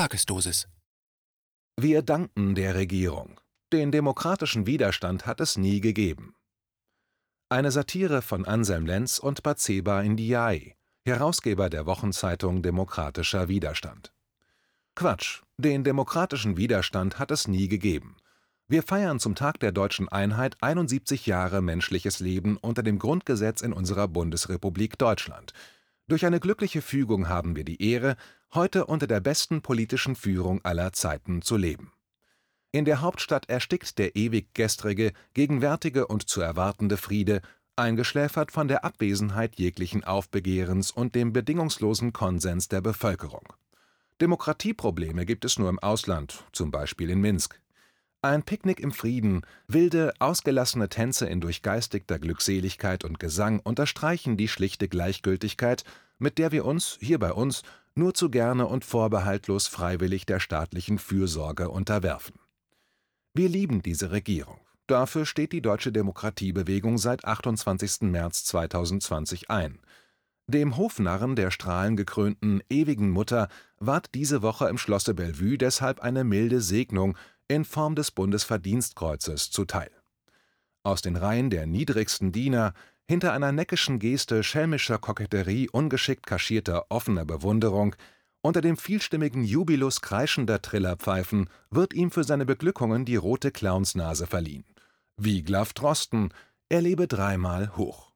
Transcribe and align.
Tagesdosis. 0.00 0.66
Wir 1.76 2.00
danken 2.00 2.54
der 2.54 2.74
Regierung. 2.74 3.38
Den 3.70 3.92
demokratischen 3.92 4.64
Widerstand 4.64 5.26
hat 5.26 5.42
es 5.42 5.58
nie 5.58 5.82
gegeben. 5.82 6.34
Eine 7.50 7.70
Satire 7.70 8.22
von 8.22 8.46
Anselm 8.46 8.86
Lenz 8.86 9.18
und 9.18 9.42
Batseba 9.42 10.02
Ndiaye, 10.02 10.74
Herausgeber 11.04 11.68
der 11.68 11.84
Wochenzeitung 11.84 12.62
Demokratischer 12.62 13.48
Widerstand. 13.48 14.14
Quatsch, 14.94 15.42
den 15.58 15.84
demokratischen 15.84 16.56
Widerstand 16.56 17.18
hat 17.18 17.30
es 17.30 17.46
nie 17.46 17.68
gegeben. 17.68 18.16
Wir 18.68 18.82
feiern 18.82 19.20
zum 19.20 19.34
Tag 19.34 19.60
der 19.60 19.70
deutschen 19.70 20.08
Einheit 20.08 20.56
71 20.62 21.26
Jahre 21.26 21.60
menschliches 21.60 22.20
Leben 22.20 22.56
unter 22.56 22.82
dem 22.82 22.98
Grundgesetz 22.98 23.60
in 23.60 23.74
unserer 23.74 24.08
Bundesrepublik 24.08 24.96
Deutschland. 24.96 25.52
Durch 26.08 26.24
eine 26.24 26.40
glückliche 26.40 26.80
Fügung 26.80 27.28
haben 27.28 27.54
wir 27.54 27.64
die 27.64 27.82
Ehre, 27.82 28.16
heute 28.54 28.86
unter 28.86 29.06
der 29.06 29.20
besten 29.20 29.62
politischen 29.62 30.16
Führung 30.16 30.60
aller 30.64 30.92
Zeiten 30.92 31.42
zu 31.42 31.56
leben. 31.56 31.92
In 32.72 32.84
der 32.84 33.00
Hauptstadt 33.00 33.48
erstickt 33.48 33.98
der 33.98 34.16
ewig 34.16 34.54
gestrige, 34.54 35.12
gegenwärtige 35.34 36.06
und 36.06 36.28
zu 36.28 36.40
erwartende 36.40 36.96
Friede, 36.96 37.42
eingeschläfert 37.76 38.52
von 38.52 38.68
der 38.68 38.84
Abwesenheit 38.84 39.58
jeglichen 39.58 40.04
Aufbegehrens 40.04 40.90
und 40.90 41.14
dem 41.14 41.32
bedingungslosen 41.32 42.12
Konsens 42.12 42.68
der 42.68 42.80
Bevölkerung. 42.80 43.52
Demokratieprobleme 44.20 45.24
gibt 45.24 45.44
es 45.44 45.58
nur 45.58 45.68
im 45.68 45.78
Ausland, 45.78 46.44
zum 46.52 46.70
Beispiel 46.70 47.10
in 47.10 47.20
Minsk. 47.20 47.58
Ein 48.22 48.42
Picknick 48.42 48.80
im 48.80 48.92
Frieden, 48.92 49.46
wilde, 49.66 50.12
ausgelassene 50.18 50.90
Tänze 50.90 51.26
in 51.26 51.40
durchgeistigter 51.40 52.18
Glückseligkeit 52.18 53.02
und 53.02 53.18
Gesang 53.18 53.60
unterstreichen 53.60 54.36
die 54.36 54.48
schlichte 54.48 54.88
Gleichgültigkeit, 54.88 55.84
mit 56.18 56.36
der 56.36 56.52
wir 56.52 56.66
uns, 56.66 56.98
hier 57.00 57.18
bei 57.18 57.32
uns, 57.32 57.62
nur 57.94 58.14
zu 58.14 58.30
gerne 58.30 58.66
und 58.66 58.84
vorbehaltlos 58.84 59.66
freiwillig 59.66 60.26
der 60.26 60.40
staatlichen 60.40 60.98
Fürsorge 60.98 61.68
unterwerfen. 61.68 62.38
Wir 63.34 63.48
lieben 63.48 63.82
diese 63.82 64.10
Regierung. 64.10 64.58
Dafür 64.86 65.24
steht 65.24 65.52
die 65.52 65.62
deutsche 65.62 65.92
Demokratiebewegung 65.92 66.98
seit 66.98 67.24
28. 67.24 68.02
März 68.10 68.44
2020 68.44 69.48
ein. 69.48 69.78
Dem 70.48 70.76
Hofnarren 70.76 71.36
der 71.36 71.52
strahlengekrönten 71.52 72.60
ewigen 72.68 73.10
Mutter 73.10 73.48
ward 73.78 74.14
diese 74.14 74.42
Woche 74.42 74.68
im 74.68 74.78
Schlosse 74.78 75.14
Bellevue 75.14 75.58
deshalb 75.58 76.00
eine 76.00 76.24
milde 76.24 76.60
Segnung 76.60 77.16
in 77.46 77.64
Form 77.64 77.94
des 77.94 78.10
Bundesverdienstkreuzes 78.10 79.52
zuteil. 79.52 79.90
Aus 80.82 81.02
den 81.02 81.14
Reihen 81.14 81.50
der 81.50 81.66
niedrigsten 81.66 82.32
Diener, 82.32 82.74
hinter 83.10 83.32
einer 83.32 83.50
neckischen 83.50 83.98
Geste 83.98 84.44
schelmischer 84.44 84.98
Koketterie 84.98 85.68
ungeschickt 85.68 86.26
kaschierter 86.26 86.86
offener 86.90 87.24
Bewunderung, 87.24 87.96
unter 88.40 88.60
dem 88.60 88.76
vielstimmigen 88.76 89.42
Jubilus 89.42 90.00
kreischender 90.00 90.62
Trillerpfeifen 90.62 91.50
wird 91.72 91.92
ihm 91.92 92.12
für 92.12 92.22
seine 92.22 92.46
Beglückungen 92.46 93.04
die 93.04 93.16
rote 93.16 93.50
Clownsnase 93.50 94.28
verliehen. 94.28 94.64
Wie 95.16 95.42
Glav 95.42 95.72
Drosten, 95.72 96.32
er 96.68 96.82
lebe 96.82 97.08
dreimal 97.08 97.76
hoch. 97.76 98.12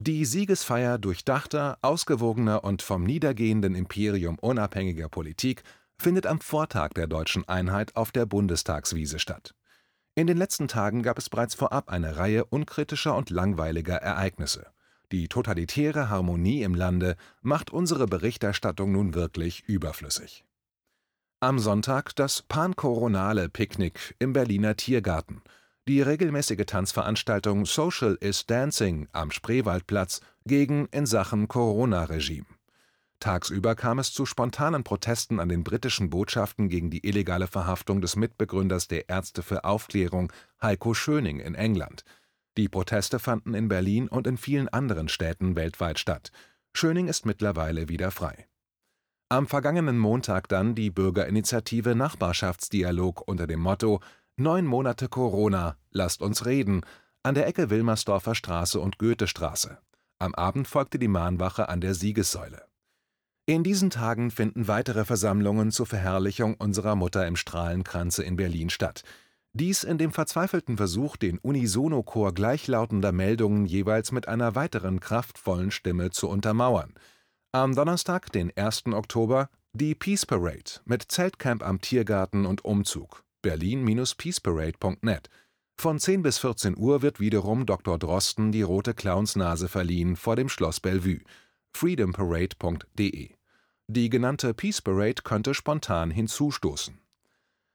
Die 0.00 0.24
Siegesfeier 0.24 0.98
durchdachter, 0.98 1.78
ausgewogener 1.80 2.64
und 2.64 2.82
vom 2.82 3.04
niedergehenden 3.04 3.76
Imperium 3.76 4.36
unabhängiger 4.40 5.08
Politik 5.08 5.62
findet 5.96 6.26
am 6.26 6.40
Vortag 6.40 6.88
der 6.96 7.06
deutschen 7.06 7.48
Einheit 7.48 7.94
auf 7.94 8.10
der 8.10 8.26
Bundestagswiese 8.26 9.20
statt. 9.20 9.54
In 10.14 10.26
den 10.26 10.36
letzten 10.36 10.68
Tagen 10.68 11.02
gab 11.02 11.16
es 11.16 11.30
bereits 11.30 11.54
vorab 11.54 11.88
eine 11.88 12.18
Reihe 12.18 12.44
unkritischer 12.44 13.16
und 13.16 13.30
langweiliger 13.30 13.96
Ereignisse. 13.96 14.66
Die 15.10 15.28
totalitäre 15.28 16.10
Harmonie 16.10 16.62
im 16.62 16.74
Lande 16.74 17.16
macht 17.40 17.70
unsere 17.70 18.06
Berichterstattung 18.06 18.92
nun 18.92 19.14
wirklich 19.14 19.62
überflüssig. 19.66 20.44
Am 21.40 21.58
Sonntag 21.58 22.14
das 22.14 22.42
pankoronale 22.42 23.48
Picknick 23.48 24.14
im 24.18 24.34
Berliner 24.34 24.76
Tiergarten, 24.76 25.42
die 25.88 26.02
regelmäßige 26.02 26.66
Tanzveranstaltung 26.66 27.66
Social 27.66 28.16
is 28.20 28.46
Dancing 28.46 29.08
am 29.12 29.30
Spreewaldplatz 29.30 30.20
gegen 30.46 30.86
in 30.92 31.06
Sachen 31.06 31.48
Corona-Regime. 31.48 32.46
Tagsüber 33.22 33.76
kam 33.76 34.00
es 34.00 34.12
zu 34.12 34.26
spontanen 34.26 34.82
Protesten 34.82 35.38
an 35.38 35.48
den 35.48 35.62
britischen 35.62 36.10
Botschaften 36.10 36.68
gegen 36.68 36.90
die 36.90 37.06
illegale 37.06 37.46
Verhaftung 37.46 38.00
des 38.00 38.16
Mitbegründers 38.16 38.88
der 38.88 39.08
Ärzte 39.08 39.44
für 39.44 39.62
Aufklärung 39.62 40.32
Heiko 40.60 40.92
Schöning 40.92 41.38
in 41.38 41.54
England. 41.54 42.04
Die 42.56 42.68
Proteste 42.68 43.20
fanden 43.20 43.54
in 43.54 43.68
Berlin 43.68 44.08
und 44.08 44.26
in 44.26 44.38
vielen 44.38 44.68
anderen 44.68 45.08
Städten 45.08 45.54
weltweit 45.54 46.00
statt. 46.00 46.32
Schöning 46.72 47.06
ist 47.06 47.24
mittlerweile 47.24 47.88
wieder 47.88 48.10
frei. 48.10 48.48
Am 49.28 49.46
vergangenen 49.46 50.00
Montag 50.00 50.48
dann 50.48 50.74
die 50.74 50.90
Bürgerinitiative 50.90 51.94
Nachbarschaftsdialog 51.94 53.22
unter 53.28 53.46
dem 53.46 53.60
Motto 53.60 54.00
Neun 54.34 54.66
Monate 54.66 55.08
Corona, 55.08 55.76
lasst 55.92 56.22
uns 56.22 56.44
reden 56.44 56.80
an 57.22 57.36
der 57.36 57.46
Ecke 57.46 57.70
Wilmersdorfer 57.70 58.34
Straße 58.34 58.80
und 58.80 58.98
Goethestraße. 58.98 59.78
Am 60.18 60.34
Abend 60.34 60.66
folgte 60.66 60.98
die 60.98 61.06
Mahnwache 61.06 61.68
an 61.68 61.80
der 61.80 61.94
Siegessäule. 61.94 62.64
In 63.44 63.64
diesen 63.64 63.90
Tagen 63.90 64.30
finden 64.30 64.68
weitere 64.68 65.04
Versammlungen 65.04 65.72
zur 65.72 65.86
Verherrlichung 65.86 66.54
unserer 66.54 66.94
Mutter 66.94 67.26
im 67.26 67.34
Strahlenkranze 67.34 68.22
in 68.22 68.36
Berlin 68.36 68.70
statt. 68.70 69.02
Dies 69.52 69.82
in 69.82 69.98
dem 69.98 70.12
verzweifelten 70.12 70.76
Versuch, 70.76 71.16
den 71.16 71.38
Unisono-Chor 71.38 72.34
gleichlautender 72.34 73.10
Meldungen 73.10 73.66
jeweils 73.66 74.12
mit 74.12 74.28
einer 74.28 74.54
weiteren 74.54 75.00
kraftvollen 75.00 75.72
Stimme 75.72 76.10
zu 76.10 76.28
untermauern. 76.28 76.94
Am 77.50 77.74
Donnerstag, 77.74 78.30
den 78.30 78.56
1. 78.56 78.84
Oktober, 78.92 79.50
die 79.72 79.96
Peace 79.96 80.24
Parade 80.24 80.80
mit 80.84 81.10
Zeltcamp 81.10 81.64
am 81.64 81.80
Tiergarten 81.80 82.46
und 82.46 82.64
Umzug. 82.64 83.24
Berlin-peaceparade.net. 83.42 85.30
Von 85.76 85.98
10 85.98 86.22
bis 86.22 86.38
14 86.38 86.78
Uhr 86.78 87.02
wird 87.02 87.18
wiederum 87.18 87.66
Dr. 87.66 87.98
Drosten 87.98 88.52
die 88.52 88.62
rote 88.62 88.94
Clownsnase 88.94 89.68
verliehen 89.68 90.14
vor 90.14 90.36
dem 90.36 90.48
Schloss 90.48 90.78
Bellevue 90.78 91.22
freedomparade.de. 91.72 93.30
Die 93.88 94.08
genannte 94.08 94.54
Peace 94.54 94.80
Parade 94.80 95.22
könnte 95.22 95.54
spontan 95.54 96.10
hinzustoßen. 96.10 96.98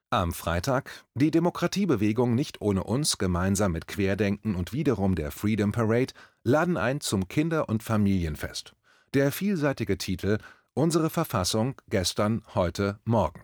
Am 0.09 0.31
Freitag 0.31 0.89
die 1.15 1.31
Demokratiebewegung 1.31 2.33
Nicht 2.33 2.61
ohne 2.61 2.83
uns 2.85 3.17
gemeinsam 3.17 3.73
mit 3.73 3.87
Querdenken 3.87 4.55
und 4.55 4.71
wiederum 4.71 5.15
der 5.15 5.31
Freedom 5.31 5.73
Parade 5.73 6.13
laden 6.43 6.77
ein 6.77 7.01
zum 7.01 7.27
Kinder- 7.27 7.67
und 7.67 7.83
Familienfest. 7.83 8.73
Der 9.13 9.33
vielseitige 9.33 9.97
Titel 9.97 10.37
Unsere 10.73 11.09
Verfassung 11.09 11.75
gestern, 11.89 12.41
heute, 12.55 12.99
morgen. 13.03 13.43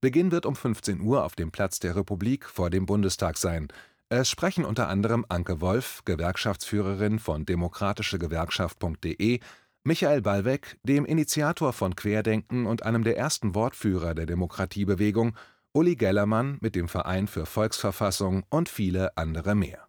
Beginn 0.00 0.32
wird 0.32 0.46
um 0.46 0.56
15 0.56 1.00
Uhr 1.00 1.24
auf 1.24 1.36
dem 1.36 1.52
Platz 1.52 1.78
der 1.78 1.94
Republik 1.94 2.46
vor 2.46 2.70
dem 2.70 2.86
Bundestag 2.86 3.36
sein. 3.36 3.68
Es 4.08 4.28
sprechen 4.28 4.64
unter 4.64 4.88
anderem 4.88 5.24
Anke 5.28 5.60
Wolf, 5.60 6.02
Gewerkschaftsführerin 6.04 7.20
von 7.20 7.46
demokratischegewerkschaft.de, 7.46 9.38
Michael 9.82 10.20
Ballweg, 10.20 10.78
dem 10.82 11.06
Initiator 11.06 11.72
von 11.72 11.96
Querdenken 11.96 12.66
und 12.66 12.82
einem 12.82 13.02
der 13.02 13.16
ersten 13.16 13.54
Wortführer 13.54 14.14
der 14.14 14.26
Demokratiebewegung, 14.26 15.34
Uli 15.72 15.96
Gellermann 15.96 16.58
mit 16.60 16.74
dem 16.74 16.86
Verein 16.86 17.26
für 17.26 17.46
Volksverfassung 17.46 18.44
und 18.50 18.68
viele 18.68 19.16
andere 19.16 19.54
mehr. 19.54 19.86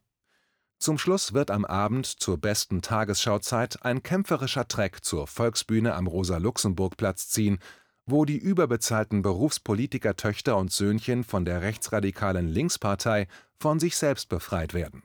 Zum 0.80 0.98
Schluss 0.98 1.34
wird 1.34 1.52
am 1.52 1.66
Abend 1.66 2.06
zur 2.06 2.38
besten 2.38 2.82
Tagesschauzeit 2.82 3.84
ein 3.84 4.02
kämpferischer 4.02 4.68
Treck 4.68 5.04
zur 5.04 5.28
Volksbühne 5.28 5.94
am 5.94 6.08
Rosa-Luxemburg-Platz 6.08 7.28
ziehen, 7.28 7.60
wo 8.06 8.24
die 8.24 8.38
überbezahlten 8.38 9.22
Berufspolitiker-Töchter 9.22 10.56
und 10.56 10.72
Söhnchen 10.72 11.24
von 11.26 11.44
der 11.44 11.62
rechtsradikalen 11.62 12.48
Linkspartei 12.48 13.28
von 13.60 13.80
sich 13.80 13.98
selbst 13.98 14.30
befreit 14.30 14.74
werden. 14.74 15.04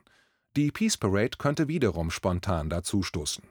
Die 0.56 0.70
Peace 0.70 0.96
Parade 0.96 1.36
könnte 1.38 1.68
wiederum 1.68 2.10
spontan 2.10 2.70
dazustoßen. 2.70 3.44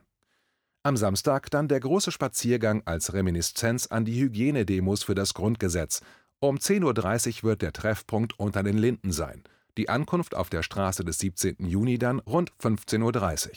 Am 0.86 0.98
Samstag 0.98 1.50
dann 1.50 1.68
der 1.68 1.80
große 1.80 2.12
Spaziergang 2.12 2.84
als 2.86 3.14
Reminiszenz 3.14 3.88
an 3.88 4.06
die 4.06 4.22
Hygienedemos 4.22 5.02
für 5.02 5.16
das 5.16 5.34
Grundgesetz. 5.34 6.02
Um 6.40 6.58
10.30 6.58 7.38
Uhr 7.38 7.44
wird 7.50 7.64
der 7.64 7.74
Treffpunkt 7.74 8.38
unter 8.38 8.62
den 8.62 8.78
Linden 8.78 9.12
sein. 9.12 9.42
Die 9.80 9.90
Ankunft 9.90 10.36
auf 10.36 10.52
der 10.52 10.62
Straße 10.62 11.04
des 11.04 11.18
17. 11.18 11.56
Juni 11.66 11.98
dann 11.98 12.20
rund 12.20 12.52
15.30 12.62 13.48
Uhr. 13.48 13.52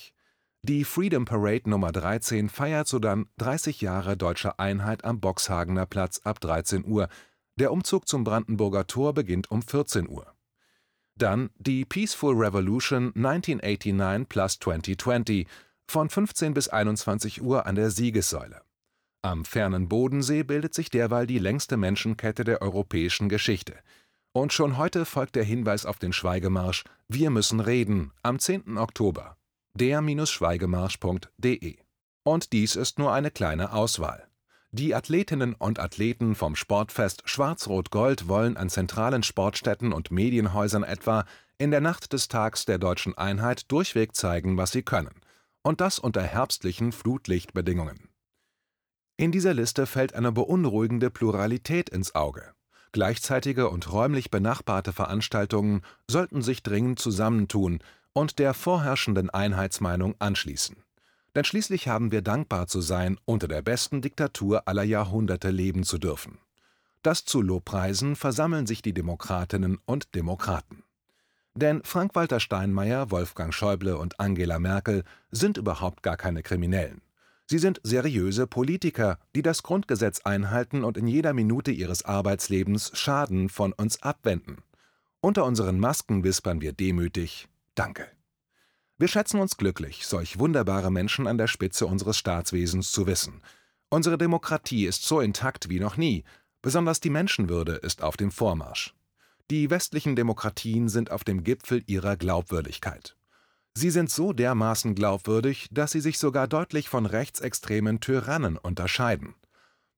Die 0.62 0.84
Freedom 0.84 1.26
Parade 1.26 1.68
Nummer 1.68 1.92
13 1.92 2.48
feiert 2.48 2.88
sodann 2.88 3.26
30 3.36 3.82
Jahre 3.82 4.16
deutscher 4.16 4.58
Einheit 4.58 5.04
am 5.04 5.20
Boxhagener 5.20 5.84
Platz 5.84 6.22
ab 6.24 6.40
13 6.40 6.86
Uhr. 6.86 7.10
Der 7.56 7.72
Umzug 7.72 8.08
zum 8.08 8.24
Brandenburger 8.24 8.86
Tor 8.86 9.12
beginnt 9.12 9.50
um 9.50 9.60
14 9.60 10.08
Uhr. 10.08 10.32
Dann 11.14 11.50
die 11.58 11.84
Peaceful 11.84 12.34
Revolution 12.34 13.12
1989 13.14 14.28
plus 14.30 14.58
2020 14.60 15.46
von 15.90 16.10
15 16.10 16.54
bis 16.54 16.68
21 16.68 17.42
Uhr 17.42 17.66
an 17.66 17.74
der 17.74 17.90
Siegessäule. 17.90 18.60
Am 19.22 19.44
fernen 19.44 19.88
Bodensee 19.88 20.44
bildet 20.44 20.74
sich 20.74 20.90
derweil 20.90 21.26
die 21.26 21.38
längste 21.38 21.76
Menschenkette 21.76 22.44
der 22.44 22.62
europäischen 22.62 23.28
Geschichte. 23.28 23.74
Und 24.32 24.52
schon 24.52 24.76
heute 24.76 25.04
folgt 25.04 25.34
der 25.34 25.42
Hinweis 25.44 25.86
auf 25.86 25.98
den 25.98 26.12
Schweigemarsch 26.12 26.84
Wir 27.08 27.30
müssen 27.30 27.58
reden 27.60 28.12
am 28.22 28.38
10. 28.38 28.78
Oktober. 28.78 29.36
Der-schweigemarsch.de. 29.74 31.78
Und 32.22 32.52
dies 32.52 32.76
ist 32.76 32.98
nur 32.98 33.12
eine 33.12 33.30
kleine 33.30 33.72
Auswahl. 33.72 34.28
Die 34.70 34.94
Athletinnen 34.94 35.54
und 35.54 35.80
Athleten 35.80 36.34
vom 36.34 36.54
Sportfest 36.54 37.22
Schwarz-Rot-Gold 37.24 38.28
wollen 38.28 38.58
an 38.58 38.68
zentralen 38.68 39.22
Sportstätten 39.22 39.94
und 39.94 40.10
Medienhäusern 40.10 40.84
etwa 40.84 41.24
in 41.56 41.70
der 41.70 41.80
Nacht 41.80 42.12
des 42.12 42.28
Tags 42.28 42.66
der 42.66 42.76
Deutschen 42.78 43.16
Einheit 43.16 43.72
durchweg 43.72 44.14
zeigen, 44.14 44.58
was 44.58 44.72
sie 44.72 44.82
können. 44.82 45.22
Und 45.62 45.80
das 45.80 45.98
unter 45.98 46.22
herbstlichen 46.22 46.92
Flutlichtbedingungen. 46.92 48.08
In 49.16 49.32
dieser 49.32 49.54
Liste 49.54 49.86
fällt 49.86 50.14
eine 50.14 50.30
beunruhigende 50.30 51.10
Pluralität 51.10 51.90
ins 51.90 52.14
Auge. 52.14 52.54
Gleichzeitige 52.92 53.68
und 53.68 53.92
räumlich 53.92 54.30
benachbarte 54.30 54.92
Veranstaltungen 54.92 55.82
sollten 56.08 56.40
sich 56.40 56.62
dringend 56.62 56.98
zusammentun 56.98 57.80
und 58.12 58.38
der 58.38 58.54
vorherrschenden 58.54 59.30
Einheitsmeinung 59.30 60.14
anschließen. 60.18 60.76
Denn 61.34 61.44
schließlich 61.44 61.88
haben 61.88 62.10
wir 62.10 62.22
dankbar 62.22 62.66
zu 62.66 62.80
sein, 62.80 63.18
unter 63.24 63.48
der 63.48 63.62
besten 63.62 64.00
Diktatur 64.00 64.66
aller 64.66 64.82
Jahrhunderte 64.82 65.50
leben 65.50 65.84
zu 65.84 65.98
dürfen. 65.98 66.38
Das 67.02 67.24
zu 67.24 67.42
Lobpreisen 67.42 68.16
versammeln 68.16 68.66
sich 68.66 68.82
die 68.82 68.94
Demokratinnen 68.94 69.78
und 69.84 70.14
Demokraten. 70.14 70.82
Denn 71.58 71.82
Frank-Walter 71.82 72.38
Steinmeier, 72.38 73.10
Wolfgang 73.10 73.52
Schäuble 73.52 73.98
und 73.98 74.20
Angela 74.20 74.60
Merkel 74.60 75.02
sind 75.32 75.56
überhaupt 75.56 76.04
gar 76.04 76.16
keine 76.16 76.44
Kriminellen. 76.44 77.02
Sie 77.46 77.58
sind 77.58 77.80
seriöse 77.82 78.46
Politiker, 78.46 79.18
die 79.34 79.42
das 79.42 79.64
Grundgesetz 79.64 80.20
einhalten 80.20 80.84
und 80.84 80.96
in 80.96 81.08
jeder 81.08 81.32
Minute 81.32 81.72
ihres 81.72 82.04
Arbeitslebens 82.04 82.92
Schaden 82.94 83.48
von 83.48 83.72
uns 83.72 84.00
abwenden. 84.04 84.58
Unter 85.20 85.44
unseren 85.44 85.80
Masken 85.80 86.22
wispern 86.22 86.60
wir 86.60 86.72
demütig 86.72 87.48
Danke. 87.74 88.06
Wir 88.96 89.08
schätzen 89.08 89.40
uns 89.40 89.56
glücklich, 89.56 90.06
solch 90.06 90.38
wunderbare 90.38 90.92
Menschen 90.92 91.26
an 91.26 91.38
der 91.38 91.48
Spitze 91.48 91.86
unseres 91.86 92.16
Staatswesens 92.16 92.92
zu 92.92 93.08
wissen. 93.08 93.42
Unsere 93.88 94.16
Demokratie 94.16 94.86
ist 94.86 95.02
so 95.02 95.20
intakt 95.20 95.68
wie 95.68 95.80
noch 95.80 95.96
nie, 95.96 96.22
besonders 96.62 97.00
die 97.00 97.10
Menschenwürde 97.10 97.72
ist 97.72 98.04
auf 98.04 98.16
dem 98.16 98.30
Vormarsch. 98.30 98.94
Die 99.50 99.70
westlichen 99.70 100.14
Demokratien 100.14 100.90
sind 100.90 101.10
auf 101.10 101.24
dem 101.24 101.42
Gipfel 101.42 101.82
ihrer 101.86 102.16
Glaubwürdigkeit. 102.16 103.16
Sie 103.74 103.90
sind 103.90 104.10
so 104.10 104.32
dermaßen 104.32 104.94
glaubwürdig, 104.94 105.68
dass 105.70 105.92
sie 105.92 106.00
sich 106.00 106.18
sogar 106.18 106.48
deutlich 106.48 106.88
von 106.88 107.06
rechtsextremen 107.06 108.00
Tyrannen 108.00 108.58
unterscheiden. 108.58 109.34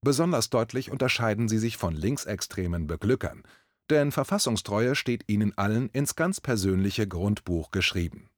Besonders 0.03 0.51
deutlich 0.51 0.93
unterscheiden 0.93 1.49
sie 1.49 1.59
sich 1.59 1.77
von 1.77 1.95
linksextremen 1.95 2.87
Beglückern, 2.87 3.43
denn 3.91 4.13
Verfassungstreue 4.13 4.95
steht 4.95 5.25
ihnen 5.27 5.57
allen 5.59 5.89
ins 5.91 6.15
ganz 6.15 6.41
persönliche 6.41 7.09
Grundbuch 7.09 7.73
geschrieben. 7.73 8.31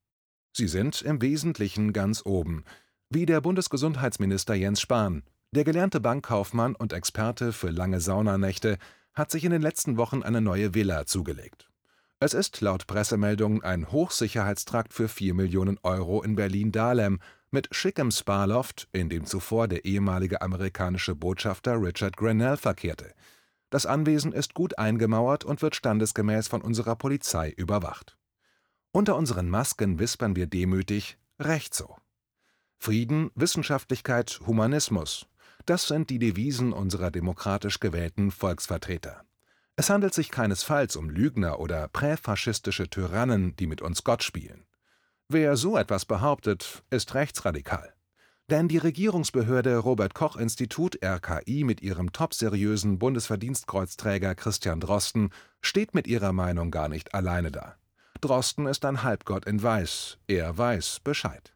Sie 0.57 0.69
sind 0.69 1.03
im 1.03 1.21
Wesentlichen 1.21 1.93
ganz 1.93 2.25
oben, 2.25 2.65
wie 3.11 3.27
der 3.27 3.41
Bundesgesundheitsminister 3.43 4.55
Jens 4.55 4.81
Spahn. 4.81 5.25
Der 5.55 5.65
gelernte 5.65 6.01
Bankkaufmann 6.01 6.75
und 6.75 6.95
Experte 6.95 7.53
für 7.53 7.69
lange 7.69 8.01
Saunanächte 8.01 8.79
hat 9.15 9.31
sich 9.31 9.45
in 9.45 9.51
den 9.51 9.63
letzten 9.63 9.97
Wochen 9.97 10.23
eine 10.23 10.41
neue 10.41 10.75
Villa 10.75 11.07
zugelegt. 11.07 11.69
Es 12.21 12.35
ist 12.35 12.61
laut 12.61 12.87
Pressemeldungen 12.87 13.65
ein 13.65 13.91
Hochsicherheitstrakt 13.91 14.93
für 14.93 15.09
4 15.09 15.35
Millionen 15.35 15.79
Euro 15.83 16.23
in 16.23 16.37
Berlin-Dahlem 16.37 17.19
mit 17.51 17.69
schickem 17.73 18.11
Sparloft, 18.11 18.89
in 18.93 19.09
dem 19.09 19.27
zuvor 19.27 19.69
der 19.69 19.85
ehemalige 19.85 20.41
amerikanische 20.41 21.15
Botschafter 21.15 21.83
Richard 21.83 22.17
Grenell 22.17 22.57
verkehrte. 22.57 23.13
Das 23.71 23.87
Anwesen 23.87 24.33
ist 24.33 24.55
gut 24.55 24.79
eingemauert 24.79 25.45
und 25.45 25.63
wird 25.63 25.75
standesgemäß 25.75 26.47
von 26.49 26.63
unserer 26.63 26.95
Polizei 26.95 27.51
überwacht. 27.51 28.17
Unter 28.93 29.17
unseren 29.17 29.49
Masken 29.49 29.99
wispern 29.99 30.37
wir 30.37 30.47
demütig 30.47 31.19
Recht 31.41 31.75
so. 31.75 31.97
Frieden, 32.79 33.31
Wissenschaftlichkeit, 33.35 34.41
Humanismus, 34.47 35.27
das 35.67 35.89
sind 35.89 36.11
die 36.11 36.19
Devisen 36.19 36.73
unserer 36.73 37.11
demokratisch 37.11 37.81
gewählten 37.81 38.31
Volksvertreter. 38.31 39.25
Es 39.77 39.91
handelt 39.91 40.15
sich 40.15 40.31
keinesfalls 40.31 40.97
um 40.97 41.09
Lügner 41.09 41.59
oder 41.59 41.89
präfaschistische 41.89 42.89
Tyrannen, 42.89 43.57
die 43.57 43.67
mit 43.67 43.81
uns 43.81 44.05
Gott 44.05 44.23
spielen. 44.23 44.65
Wer 45.29 45.57
so 45.57 45.79
etwas 45.79 46.05
behauptet, 46.05 46.83
ist 46.91 47.15
rechtsradikal. 47.15 47.95
Denn 48.51 48.69
die 48.69 48.79
Regierungsbehörde 48.79 49.79
Robert 49.79 50.15
Koch 50.15 50.37
Institut 50.37 50.99
RKI 51.03 51.65
mit 51.65 51.81
ihrem 51.81 52.13
topseriösen 52.13 52.99
Bundesverdienstkreuzträger 52.99 54.35
Christian 54.35 54.81
Drosten 54.81 55.31
steht 55.63 55.95
mit 55.95 56.07
ihrer 56.07 56.33
Meinung 56.33 56.71
gar 56.71 56.89
nicht 56.89 57.15
alleine 57.15 57.51
da. 57.51 57.77
Drosten 58.21 58.67
ist 58.67 58.85
ein 58.85 59.03
Halbgott 59.03 59.47
in 59.47 59.63
Weiß, 59.63 60.19
er 60.27 60.59
weiß 60.59 61.01
Bescheid. 61.01 61.55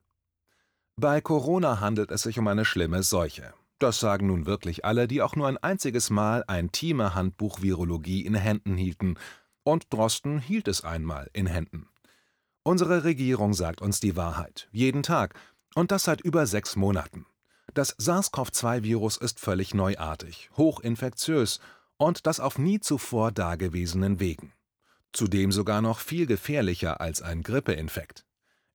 Bei 0.97 1.20
Corona 1.20 1.81
handelt 1.81 2.11
es 2.11 2.23
sich 2.23 2.38
um 2.38 2.49
eine 2.49 2.64
schlimme 2.64 3.03
Seuche. 3.03 3.53
Das 3.78 4.00
sagen 4.00 4.28
nun 4.28 4.46
wirklich 4.46 4.84
alle, 4.84 5.06
die 5.06 5.23
auch 5.23 5.37
nur 5.37 5.49
ein 5.49 5.58
einziges 5.58 6.11
Mal 6.11 6.44
ein 6.46 6.73
Thieme-Handbuch 6.73 7.62
Virologie 7.62 8.25
in 8.25 8.34
Händen 8.34 8.76
hielten. 8.76 9.19
Und 9.64 9.93
Drosten 9.93 10.38
hielt 10.38 10.69
es 10.69 10.82
einmal 10.82 11.28
in 11.32 11.46
Händen. 11.46 11.88
Unsere 12.62 13.05
Regierung 13.05 13.52
sagt 13.55 13.81
uns 13.81 14.00
die 14.00 14.17
Wahrheit, 14.17 14.69
jeden 14.73 15.02
Tag, 15.02 15.34
und 15.75 15.90
das 15.90 16.05
seit 16.05 16.20
über 16.20 16.46
sechs 16.46 16.75
Monaten. 16.75 17.26
Das 17.75 17.96
SARS-CoV-2-Virus 17.99 19.19
ist 19.19 19.40
völlig 19.40 19.75
neuartig, 19.75 20.50
hochinfektiös 20.56 21.61
und 21.99 22.26
das 22.26 22.40
auf 22.40 22.58
nie 22.58 22.81
zuvor 22.81 23.31
dagewesenen 23.31 24.20
Wegen 24.20 24.52
zudem 25.17 25.50
sogar 25.50 25.81
noch 25.81 25.99
viel 25.99 26.26
gefährlicher 26.26 27.00
als 27.00 27.22
ein 27.22 27.43
Grippeinfekt. 27.43 28.25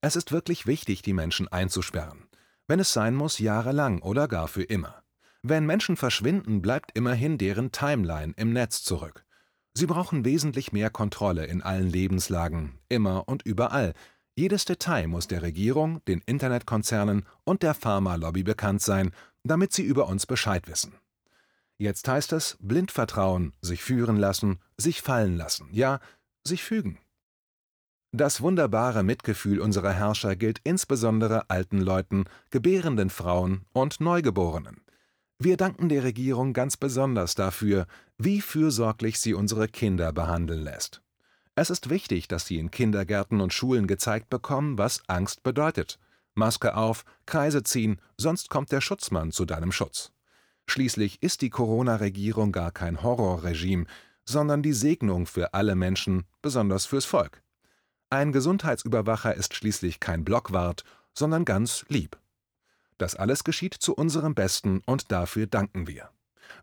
Es 0.01 0.15
ist 0.15 0.31
wirklich 0.31 0.65
wichtig, 0.65 1.03
die 1.03 1.13
Menschen 1.13 1.47
einzusperren. 1.47 2.27
Wenn 2.71 2.79
es 2.79 2.93
sein 2.93 3.15
muss, 3.15 3.39
jahrelang 3.39 4.01
oder 4.01 4.29
gar 4.29 4.47
für 4.47 4.63
immer. 4.63 5.03
Wenn 5.43 5.65
Menschen 5.65 5.97
verschwinden, 5.97 6.61
bleibt 6.61 6.91
immerhin 6.93 7.37
deren 7.37 7.73
Timeline 7.73 8.33
im 8.37 8.53
Netz 8.53 8.81
zurück. 8.81 9.25
Sie 9.73 9.87
brauchen 9.87 10.23
wesentlich 10.23 10.71
mehr 10.71 10.89
Kontrolle 10.89 11.47
in 11.47 11.61
allen 11.61 11.89
Lebenslagen, 11.89 12.79
immer 12.87 13.27
und 13.27 13.43
überall. 13.43 13.93
Jedes 14.35 14.63
Detail 14.63 15.07
muss 15.07 15.27
der 15.27 15.41
Regierung, 15.41 16.01
den 16.05 16.21
Internetkonzernen 16.25 17.25
und 17.43 17.61
der 17.61 17.73
Pharmalobby 17.73 18.43
bekannt 18.43 18.81
sein, 18.81 19.11
damit 19.43 19.73
sie 19.73 19.83
über 19.83 20.07
uns 20.07 20.25
Bescheid 20.25 20.69
wissen. 20.69 20.93
Jetzt 21.77 22.07
heißt 22.07 22.31
es 22.31 22.57
blind 22.61 22.91
vertrauen, 22.91 23.51
sich 23.59 23.83
führen 23.83 24.15
lassen, 24.15 24.61
sich 24.77 25.01
fallen 25.01 25.35
lassen, 25.35 25.67
ja, 25.73 25.99
sich 26.47 26.63
fügen. 26.63 26.99
Das 28.13 28.41
wunderbare 28.41 29.03
Mitgefühl 29.03 29.61
unserer 29.61 29.93
Herrscher 29.93 30.35
gilt 30.35 30.59
insbesondere 30.65 31.49
alten 31.49 31.79
Leuten, 31.79 32.25
gebärenden 32.49 33.09
Frauen 33.09 33.61
und 33.71 34.01
Neugeborenen. 34.01 34.81
Wir 35.39 35.55
danken 35.55 35.87
der 35.87 36.03
Regierung 36.03 36.51
ganz 36.51 36.75
besonders 36.75 37.35
dafür, 37.35 37.87
wie 38.17 38.41
fürsorglich 38.41 39.17
sie 39.17 39.33
unsere 39.33 39.69
Kinder 39.69 40.11
behandeln 40.11 40.61
lässt. 40.61 41.01
Es 41.55 41.69
ist 41.69 41.89
wichtig, 41.89 42.27
dass 42.27 42.45
sie 42.45 42.59
in 42.59 42.69
Kindergärten 42.69 43.39
und 43.39 43.53
Schulen 43.53 43.87
gezeigt 43.87 44.29
bekommen, 44.29 44.77
was 44.77 45.07
Angst 45.07 45.41
bedeutet. 45.43 45.97
Maske 46.33 46.75
auf, 46.75 47.05
Kreise 47.25 47.63
ziehen, 47.63 48.01
sonst 48.17 48.49
kommt 48.49 48.73
der 48.73 48.81
Schutzmann 48.81 49.31
zu 49.31 49.45
deinem 49.45 49.71
Schutz. 49.71 50.11
Schließlich 50.67 51.23
ist 51.23 51.41
die 51.41 51.49
Corona-Regierung 51.49 52.51
gar 52.51 52.71
kein 52.71 53.03
Horrorregime, 53.03 53.85
sondern 54.25 54.61
die 54.61 54.73
Segnung 54.73 55.27
für 55.27 55.53
alle 55.53 55.75
Menschen, 55.75 56.25
besonders 56.41 56.85
fürs 56.85 57.05
Volk. 57.05 57.41
Ein 58.13 58.33
Gesundheitsüberwacher 58.33 59.35
ist 59.35 59.55
schließlich 59.55 60.01
kein 60.01 60.25
Blockwart, 60.25 60.83
sondern 61.13 61.45
ganz 61.45 61.85
lieb. 61.87 62.17
Das 62.97 63.15
alles 63.15 63.45
geschieht 63.45 63.73
zu 63.73 63.95
unserem 63.95 64.35
Besten 64.35 64.81
und 64.85 65.13
dafür 65.13 65.47
danken 65.47 65.87
wir. 65.87 66.09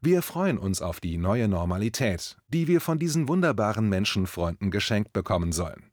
Wir 0.02 0.20
freuen 0.20 0.58
uns 0.58 0.82
auf 0.82 1.00
die 1.00 1.16
neue 1.16 1.48
Normalität, 1.48 2.36
die 2.48 2.68
wir 2.68 2.82
von 2.82 2.98
diesen 2.98 3.28
wunderbaren 3.28 3.88
Menschenfreunden 3.88 4.70
geschenkt 4.70 5.14
bekommen 5.14 5.52
sollen. 5.52 5.90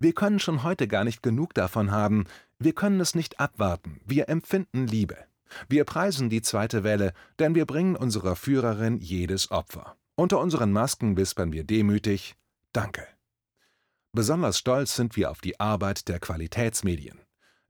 Wir 0.00 0.14
können 0.14 0.40
schon 0.40 0.64
heute 0.64 0.88
gar 0.88 1.04
nicht 1.04 1.22
genug 1.22 1.54
davon 1.54 1.92
haben, 1.92 2.24
wir 2.58 2.72
können 2.72 2.98
es 2.98 3.14
nicht 3.14 3.38
abwarten, 3.38 4.00
wir 4.04 4.28
empfinden 4.28 4.88
Liebe. 4.88 5.16
Wir 5.68 5.84
preisen 5.84 6.28
die 6.28 6.42
zweite 6.42 6.82
Welle, 6.82 7.12
denn 7.38 7.54
wir 7.54 7.66
bringen 7.66 7.94
unserer 7.94 8.34
Führerin 8.34 8.98
jedes 8.98 9.52
Opfer. 9.52 9.94
Unter 10.16 10.40
unseren 10.40 10.72
Masken 10.72 11.16
wispern 11.16 11.52
wir 11.52 11.62
demütig 11.62 12.34
Danke. 12.72 13.06
Besonders 14.18 14.58
stolz 14.58 14.96
sind 14.96 15.14
wir 15.14 15.30
auf 15.30 15.40
die 15.40 15.60
Arbeit 15.60 16.08
der 16.08 16.18
Qualitätsmedien. 16.18 17.20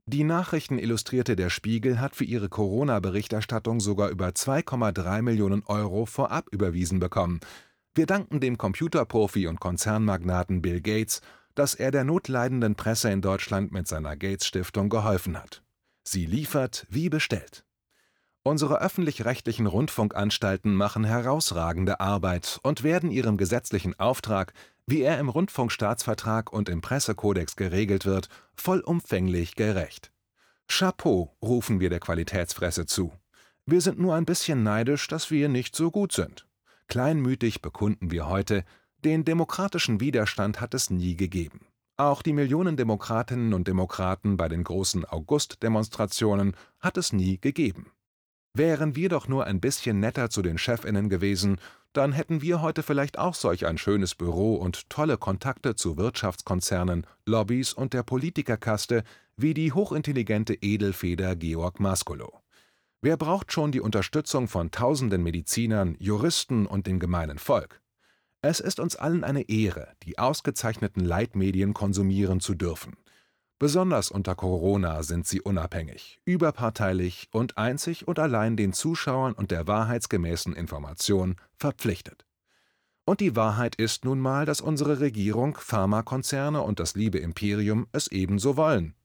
Die 0.07 0.23
Nachrichten 0.23 0.79
Illustrierte 0.79 1.35
der 1.35 1.51
Spiegel 1.51 2.01
hat 2.01 2.15
für 2.15 2.23
ihre 2.23 2.49
Corona-Berichterstattung 2.49 3.79
sogar 3.79 4.09
über 4.09 4.29
2,3 4.29 5.21
Millionen 5.21 5.61
Euro 5.67 6.07
vorab 6.07 6.47
überwiesen 6.49 6.99
bekommen. 6.99 7.39
Wir 7.93 8.07
danken 8.07 8.39
dem 8.39 8.57
Computerprofi 8.57 9.45
und 9.45 9.59
Konzernmagnaten 9.59 10.63
Bill 10.63 10.81
Gates, 10.81 11.21
dass 11.53 11.75
er 11.75 11.91
der 11.91 12.03
notleidenden 12.03 12.73
Presse 12.73 13.11
in 13.11 13.21
Deutschland 13.21 13.71
mit 13.71 13.87
seiner 13.87 14.17
Gates 14.17 14.47
Stiftung 14.47 14.89
geholfen 14.89 15.37
hat. 15.37 15.61
Sie 16.03 16.25
liefert 16.25 16.87
wie 16.89 17.09
bestellt. 17.09 17.63
Unsere 18.41 18.81
öffentlich-rechtlichen 18.81 19.67
Rundfunkanstalten 19.67 20.73
machen 20.73 21.03
herausragende 21.03 21.99
Arbeit 21.99 22.59
und 22.63 22.81
werden 22.81 23.11
ihrem 23.11 23.37
gesetzlichen 23.37 23.99
Auftrag, 23.99 24.53
wie 24.89 25.01
er 25.01 25.19
im 25.19 25.29
Rundfunkstaatsvertrag 25.29 26.51
und 26.51 26.67
im 26.67 26.81
Pressekodex 26.81 27.55
geregelt 27.55 28.05
wird, 28.05 28.27
vollumfänglich 28.55 29.55
gerecht. 29.55 30.11
Chapeau 30.67 31.35
rufen 31.41 31.79
wir 31.79 31.89
der 31.89 31.99
Qualitätspresse 31.99 32.85
zu. 32.85 33.11
Wir 33.65 33.81
sind 33.81 33.99
nur 33.99 34.15
ein 34.15 34.25
bisschen 34.25 34.63
neidisch, 34.63 35.07
dass 35.07 35.29
wir 35.29 35.47
nicht 35.47 35.75
so 35.75 35.91
gut 35.91 36.11
sind. 36.11 36.47
Kleinmütig 36.87 37.61
bekunden 37.61 38.09
wir 38.09 38.27
heute, 38.27 38.63
den 39.03 39.25
demokratischen 39.25 39.99
Widerstand 39.99 40.59
hat 40.59 40.73
es 40.73 40.89
nie 40.89 41.15
gegeben. 41.15 41.61
Auch 41.97 42.21
die 42.21 42.33
Millionen 42.33 42.77
Demokratinnen 42.77 43.53
und 43.53 43.67
Demokraten 43.67 44.37
bei 44.37 44.47
den 44.47 44.63
großen 44.63 45.05
August-Demonstrationen 45.05 46.55
hat 46.79 46.97
es 46.97 47.13
nie 47.13 47.37
gegeben. 47.39 47.91
Wären 48.53 48.95
wir 48.95 49.09
doch 49.09 49.27
nur 49.27 49.45
ein 49.45 49.59
bisschen 49.59 49.99
netter 49.99 50.29
zu 50.29 50.41
den 50.41 50.57
Chefinnen 50.57 51.09
gewesen, 51.09 51.59
dann 51.93 52.11
hätten 52.11 52.41
wir 52.41 52.61
heute 52.61 52.83
vielleicht 52.83 53.17
auch 53.17 53.33
solch 53.33 53.65
ein 53.65 53.77
schönes 53.77 54.15
Büro 54.15 54.55
und 54.55 54.89
tolle 54.89 55.17
Kontakte 55.17 55.75
zu 55.75 55.97
Wirtschaftskonzernen, 55.97 57.07
Lobbys 57.25 57.73
und 57.73 57.93
der 57.93 58.03
Politikerkaste 58.03 59.03
wie 59.37 59.53
die 59.53 59.71
hochintelligente 59.71 60.53
Edelfeder 60.55 61.35
Georg 61.35 61.79
Maskolo. 61.79 62.41
Wer 63.01 63.15
braucht 63.15 63.53
schon 63.53 63.71
die 63.71 63.79
Unterstützung 63.79 64.47
von 64.47 64.71
tausenden 64.71 65.23
Medizinern, 65.23 65.95
Juristen 65.99 66.65
und 66.65 66.85
dem 66.85 66.99
gemeinen 66.99 67.39
Volk? 67.39 67.81
Es 68.41 68.59
ist 68.59 68.79
uns 68.79 68.95
allen 68.95 69.23
eine 69.23 69.49
Ehre, 69.49 69.93
die 70.03 70.19
ausgezeichneten 70.19 71.03
Leitmedien 71.03 71.73
konsumieren 71.73 72.39
zu 72.39 72.55
dürfen. 72.55 72.97
Besonders 73.59 74.09
unter 74.09 74.35
Corona 74.35 75.03
sind 75.03 75.27
sie 75.27 75.41
unabhängig, 75.41 76.21
überparteilich 76.23 77.27
und 77.31 77.57
einzig 77.57 78.07
und 78.07 78.17
allein 78.17 78.55
den 78.55 78.71
Zuschauern 78.71 79.33
und 79.33 79.51
der 79.51 79.67
wahrheitsgemäßen 79.67 80.55
Information 80.55 81.35
verpflichtet. 81.57 82.25
Und 83.03 83.19
die 83.19 83.35
Wahrheit 83.35 83.75
ist 83.75 84.05
nun 84.05 84.21
mal, 84.21 84.45
dass 84.45 84.61
unsere 84.61 85.01
Regierung, 85.01 85.57
Pharmakonzerne 85.57 86.61
und 86.61 86.79
das 86.79 86.95
liebe 86.95 87.17
Imperium 87.17 87.87
es 87.91 88.07
ebenso 88.07 88.55
wollen. 88.55 88.95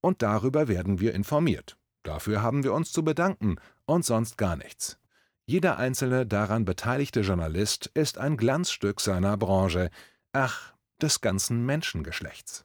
Und 0.00 0.22
darüber 0.22 0.66
werden 0.66 0.98
wir 0.98 1.14
informiert. 1.14 1.76
Dafür 2.02 2.42
haben 2.42 2.64
wir 2.64 2.72
uns 2.72 2.90
zu 2.90 3.04
bedanken 3.04 3.56
und 3.84 4.04
sonst 4.04 4.36
gar 4.36 4.56
nichts. 4.56 4.98
Jeder 5.46 5.76
einzelne 5.76 6.26
daran 6.26 6.64
beteiligte 6.64 7.20
Journalist 7.20 7.86
ist 7.94 8.18
ein 8.18 8.36
Glanzstück 8.36 9.00
seiner 9.00 9.36
Branche, 9.36 9.90
ach, 10.32 10.72
des 11.00 11.20
ganzen 11.20 11.64
Menschengeschlechts. 11.64 12.64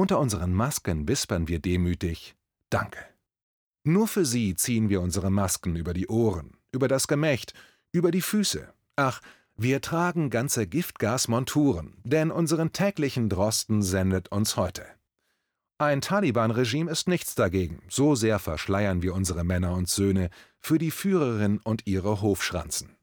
Unter 0.00 0.18
unseren 0.18 0.54
Masken 0.54 1.08
wispern 1.08 1.46
wir 1.46 1.58
demütig 1.58 2.34
Danke. 2.70 3.00
Nur 3.84 4.08
für 4.08 4.24
Sie 4.24 4.54
ziehen 4.56 4.88
wir 4.88 5.02
unsere 5.02 5.28
Masken 5.28 5.76
über 5.76 5.92
die 5.92 6.08
Ohren, 6.08 6.56
über 6.72 6.88
das 6.88 7.06
Gemächt, 7.06 7.52
über 7.92 8.10
die 8.10 8.22
Füße. 8.22 8.72
Ach, 8.96 9.20
wir 9.56 9.82
tragen 9.82 10.30
ganze 10.30 10.66
Giftgasmonturen, 10.66 11.98
denn 12.02 12.30
unseren 12.30 12.72
täglichen 12.72 13.28
Drosten 13.28 13.82
sendet 13.82 14.32
uns 14.32 14.56
heute. 14.56 14.86
Ein 15.76 16.00
Taliban-Regime 16.00 16.90
ist 16.90 17.06
nichts 17.06 17.34
dagegen, 17.34 17.82
so 17.90 18.14
sehr 18.14 18.38
verschleiern 18.38 19.02
wir 19.02 19.12
unsere 19.12 19.44
Männer 19.44 19.74
und 19.74 19.90
Söhne 19.90 20.30
für 20.60 20.78
die 20.78 20.92
Führerin 20.92 21.60
und 21.62 21.86
ihre 21.86 22.22
Hofschranzen. 22.22 22.96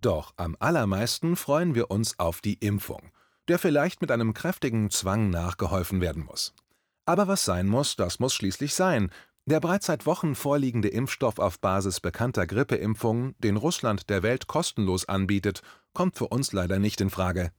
Doch 0.00 0.34
am 0.36 0.56
allermeisten 0.58 1.36
freuen 1.36 1.76
wir 1.76 1.88
uns 1.88 2.18
auf 2.18 2.40
die 2.40 2.54
Impfung, 2.54 3.12
der 3.50 3.58
vielleicht 3.58 4.00
mit 4.00 4.12
einem 4.12 4.32
kräftigen 4.32 4.90
Zwang 4.90 5.28
nachgeholfen 5.28 6.00
werden 6.00 6.24
muss. 6.24 6.54
Aber 7.04 7.26
was 7.26 7.44
sein 7.44 7.66
muss, 7.66 7.96
das 7.96 8.20
muss 8.20 8.32
schließlich 8.32 8.74
sein. 8.74 9.10
Der 9.44 9.58
bereits 9.58 9.86
seit 9.86 10.06
Wochen 10.06 10.36
vorliegende 10.36 10.86
Impfstoff 10.86 11.40
auf 11.40 11.58
Basis 11.58 11.98
bekannter 11.98 12.46
Grippeimpfungen, 12.46 13.34
den 13.40 13.56
Russland 13.56 14.08
der 14.08 14.22
Welt 14.22 14.46
kostenlos 14.46 15.08
anbietet, 15.08 15.62
kommt 15.94 16.16
für 16.16 16.28
uns 16.28 16.52
leider 16.52 16.78
nicht 16.78 17.00
in 17.00 17.10
Frage. 17.10 17.50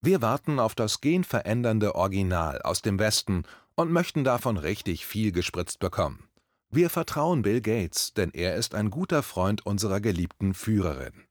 Wir 0.00 0.22
warten 0.22 0.60
auf 0.60 0.76
das 0.76 1.00
genverändernde 1.00 1.96
Original 1.96 2.62
aus 2.62 2.80
dem 2.80 3.00
Westen 3.00 3.42
und 3.74 3.90
möchten 3.90 4.22
davon 4.22 4.56
richtig 4.56 5.04
viel 5.04 5.32
gespritzt 5.32 5.80
bekommen. 5.80 6.28
Wir 6.70 6.90
vertrauen 6.90 7.42
Bill 7.42 7.60
Gates, 7.60 8.14
denn 8.14 8.30
er 8.30 8.54
ist 8.54 8.76
ein 8.76 8.88
guter 8.88 9.24
Freund 9.24 9.66
unserer 9.66 10.00
geliebten 10.00 10.54
Führerin. 10.54 11.24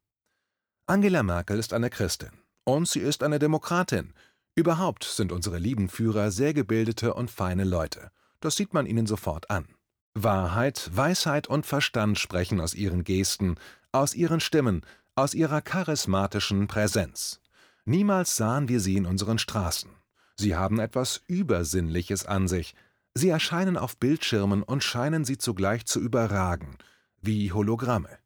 Angela 0.87 1.23
Merkel 1.23 1.57
ist 1.57 1.71
eine 1.71 1.89
Christin 1.89 2.31
und 2.63 2.87
sie 2.87 2.99
ist 2.99 3.23
eine 3.23 3.39
Demokratin. 3.39 4.13
Überhaupt 4.55 5.03
sind 5.03 5.31
unsere 5.31 5.57
lieben 5.57 5.89
Führer 5.89 6.31
sehr 6.31 6.53
gebildete 6.53 7.13
und 7.13 7.31
feine 7.31 7.63
Leute. 7.63 8.11
Das 8.39 8.55
sieht 8.55 8.73
man 8.73 8.85
ihnen 8.85 9.05
sofort 9.05 9.49
an. 9.49 9.67
Wahrheit, 10.13 10.89
Weisheit 10.93 11.47
und 11.47 11.65
Verstand 11.65 12.19
sprechen 12.19 12.59
aus 12.59 12.73
ihren 12.73 13.03
Gesten, 13.03 13.55
aus 13.91 14.13
ihren 14.13 14.39
Stimmen, 14.39 14.81
aus 15.15 15.33
ihrer 15.33 15.61
charismatischen 15.61 16.67
Präsenz. 16.67 17.41
Niemals 17.85 18.35
sahen 18.35 18.69
wir 18.69 18.79
sie 18.79 18.97
in 18.97 19.05
unseren 19.05 19.39
Straßen. 19.39 19.91
Sie 20.35 20.55
haben 20.55 20.79
etwas 20.79 21.21
Übersinnliches 21.27 22.25
an 22.25 22.47
sich. 22.47 22.75
Sie 23.13 23.29
erscheinen 23.29 23.77
auf 23.77 23.97
Bildschirmen 23.97 24.63
und 24.63 24.83
scheinen 24.83 25.25
sie 25.25 25.37
zugleich 25.37 25.85
zu 25.85 25.99
überragen, 25.99 26.77
wie 27.21 27.51
Hologramme. 27.51 28.19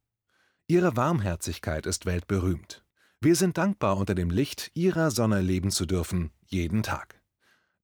Ihre 0.68 0.96
Warmherzigkeit 0.96 1.86
ist 1.86 2.06
weltberühmt. 2.06 2.84
Wir 3.24 3.38
sind 3.38 3.58
dankbar, 3.58 3.96
unter 3.96 4.16
dem 4.16 4.30
Licht 4.30 4.70
ihrer 4.74 5.10
Sonne 5.10 5.40
leben 5.40 5.72
zu 5.72 5.86
dürfen, 5.86 6.32
jeden 6.46 6.84
Tag. 6.84 7.22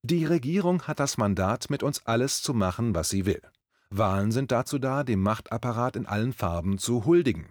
Die 0.02 0.26
Regierung 0.26 0.82
hat 0.82 1.00
das 1.00 1.16
Mandat, 1.16 1.70
mit 1.70 1.82
uns 1.82 2.04
alles 2.04 2.42
zu 2.42 2.52
machen, 2.52 2.94
was 2.94 3.08
sie 3.08 3.24
will. 3.24 3.40
Wahlen 3.88 4.32
sind 4.32 4.52
dazu 4.52 4.78
da, 4.78 5.02
dem 5.02 5.22
Machtapparat 5.22 5.96
in 5.96 6.04
allen 6.04 6.34
Farben 6.34 6.76
zu 6.76 7.06
huldigen. 7.06 7.46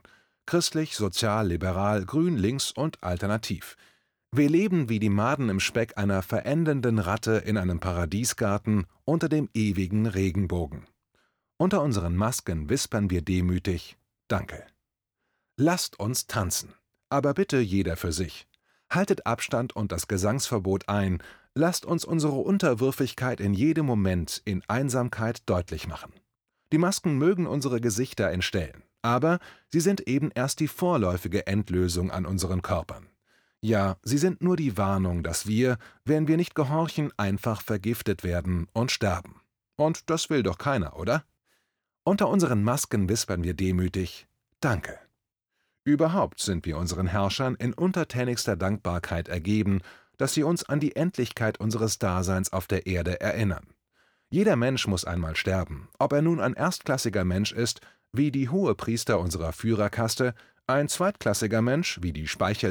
Christlich, 0.45 0.95
sozial, 0.95 1.47
liberal, 1.47 2.05
grün, 2.05 2.37
links 2.37 2.71
und 2.71 3.03
alternativ– 3.03 3.75
wir 4.31 4.47
leben 4.47 4.89
wie 4.89 4.99
die 4.99 5.09
Maden 5.09 5.49
im 5.49 5.59
Speck 5.59 5.97
einer 5.97 6.21
verendenden 6.21 6.99
Ratte 6.99 7.37
in 7.37 7.57
einem 7.57 7.79
Paradiesgarten 7.79 8.85
unter 9.03 9.27
dem 9.27 9.49
ewigen 9.55 10.05
Regenbogen. 10.05 10.85
Unter 11.57 11.81
unseren 11.81 12.15
Masken 12.15 12.69
wispern 12.69 13.09
wir 13.09 13.23
demütig 13.23 13.97
Danke. 14.27 14.67
Lasst 15.57 15.99
uns 15.99 16.27
tanzen, 16.27 16.75
aber 17.09 17.33
bitte 17.33 17.59
jeder 17.59 17.95
für 17.95 18.11
sich. 18.11 18.47
Haltet 18.89 19.25
Abstand 19.25 19.75
und 19.75 19.91
das 19.91 20.07
Gesangsverbot 20.07 20.89
ein, 20.89 21.21
lasst 21.53 21.85
uns 21.85 22.05
unsere 22.05 22.37
Unterwürfigkeit 22.37 23.39
in 23.39 23.53
jedem 23.53 23.85
Moment 23.85 24.41
in 24.45 24.63
Einsamkeit 24.67 25.41
deutlich 25.47 25.87
machen. 25.87 26.13
Die 26.71 26.77
Masken 26.77 27.17
mögen 27.17 27.47
unsere 27.47 27.81
Gesichter 27.81 28.31
entstellen, 28.31 28.83
aber 29.01 29.39
sie 29.67 29.79
sind 29.79 30.01
eben 30.07 30.31
erst 30.33 30.59
die 30.59 30.67
vorläufige 30.67 31.47
Endlösung 31.47 32.11
an 32.11 32.25
unseren 32.25 32.61
Körpern. 32.61 33.07
Ja, 33.61 33.97
sie 34.03 34.17
sind 34.17 34.41
nur 34.41 34.55
die 34.55 34.77
Warnung, 34.77 35.21
dass 35.21 35.45
wir, 35.45 35.77
wenn 36.05 36.27
wir 36.27 36.37
nicht 36.37 36.55
gehorchen, 36.55 37.11
einfach 37.17 37.61
vergiftet 37.61 38.23
werden 38.23 38.67
und 38.73 38.91
sterben. 38.91 39.41
Und 39.75 40.09
das 40.09 40.29
will 40.29 40.43
doch 40.43 40.57
keiner, 40.57 40.97
oder? 40.97 41.25
Unter 42.03 42.29
unseren 42.29 42.63
Masken 42.63 43.09
wispern 43.09 43.43
wir 43.43 43.53
demütig 43.53 44.27
Danke. 44.61 44.99
Überhaupt 45.89 46.39
sind 46.39 46.67
wir 46.67 46.77
unseren 46.77 47.07
Herrschern 47.07 47.55
in 47.55 47.73
untertänigster 47.73 48.55
Dankbarkeit 48.55 49.27
ergeben, 49.27 49.81
dass 50.17 50.35
sie 50.35 50.43
uns 50.43 50.63
an 50.63 50.79
die 50.79 50.95
Endlichkeit 50.95 51.59
unseres 51.59 51.97
Daseins 51.97 52.53
auf 52.53 52.67
der 52.67 52.85
Erde 52.85 53.19
erinnern. 53.19 53.65
Jeder 54.29 54.55
Mensch 54.55 54.85
muss 54.85 55.03
einmal 55.03 55.35
sterben, 55.35 55.89
ob 55.97 56.13
er 56.13 56.21
nun 56.21 56.41
ein 56.41 56.53
erstklassiger 56.53 57.25
Mensch 57.25 57.51
ist, 57.51 57.81
wie 58.13 58.29
die 58.29 58.49
Hohepriester 58.49 59.19
unserer 59.19 59.51
Führerkaste, 59.51 60.35
ein 60.67 60.89
zweitklassiger 60.89 61.63
Mensch, 61.63 61.97
wie 62.03 62.13
die 62.13 62.27
Speichel 62.27 62.67